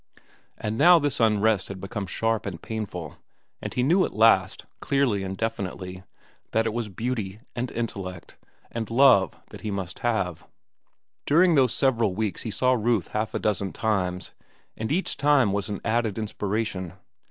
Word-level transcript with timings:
And 0.57 0.79
now 0.79 0.99
his 0.99 1.19
unrest 1.19 1.67
had 1.67 1.79
become 1.79 2.07
sharp 2.07 2.47
and 2.47 2.59
painful, 2.59 3.17
and 3.61 3.71
he 3.71 3.83
knew 3.83 4.03
at 4.03 4.15
last, 4.15 4.65
clearly 4.79 5.21
and 5.21 5.37
definitely, 5.37 6.01
that 6.53 6.65
it 6.65 6.73
was 6.73 6.89
beauty, 6.89 7.39
and 7.55 7.71
intellect, 7.71 8.35
and 8.71 8.89
love 8.89 9.37
that 9.51 9.61
he 9.61 9.69
must 9.69 9.99
have. 9.99 10.47
During 11.27 11.53
those 11.53 11.75
several 11.75 12.15
weeks 12.15 12.41
he 12.41 12.49
saw 12.49 12.71
Ruth 12.71 13.09
half 13.09 13.35
a 13.35 13.39
dozen 13.39 13.73
times, 13.73 14.31
and 14.75 14.91
each 14.91 15.17
time 15.17 15.53
was 15.53 15.69
an 15.69 15.79
added 15.85 16.17
inspiration. 16.17 16.93